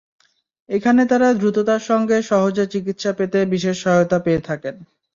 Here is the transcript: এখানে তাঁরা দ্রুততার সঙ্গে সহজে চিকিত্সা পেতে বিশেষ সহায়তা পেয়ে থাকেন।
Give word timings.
এখানে 0.69 1.01
তাঁরা 1.05 1.29
দ্রুততার 1.33 1.81
সঙ্গে 1.89 2.17
সহজে 2.29 2.65
চিকিত্সা 2.73 3.11
পেতে 3.17 3.39
বিশেষ 3.53 3.75
সহায়তা 3.83 4.17
পেয়ে 4.25 4.41
থাকেন। 4.47 4.75